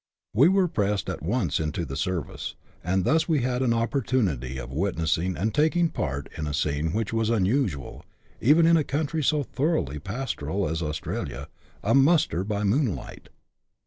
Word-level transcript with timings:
We 0.33 0.47
were 0.49 0.67
pressed 0.67 1.11
at 1.11 1.21
once 1.21 1.59
into 1.59 1.85
the 1.85 1.95
service, 1.95 2.55
and 2.83 3.03
thus 3.05 3.29
we 3.29 3.43
had 3.43 3.61
an 3.61 3.71
opportunity 3.71 4.57
of 4.57 4.71
witness 4.73 5.15
ing, 5.19 5.37
and 5.37 5.53
taking 5.53 5.89
part 5.89 6.27
in, 6.35 6.47
a 6.47 6.55
scene 6.55 6.91
which 6.91 7.13
was 7.13 7.29
unusual, 7.29 8.03
even 8.39 8.65
in 8.65 8.77
a 8.77 8.83
country 8.83 9.23
so 9.23 9.43
thoroughly 9.43 9.99
pastoral 9.99 10.67
as 10.67 10.81
Australia— 10.81 11.49
a 11.83 11.93
"muster 11.93 12.43
by 12.43 12.63
moonlight." 12.63 13.29